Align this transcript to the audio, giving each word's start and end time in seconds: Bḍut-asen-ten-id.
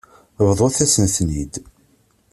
Bḍut-asen-ten-id. 0.47 1.53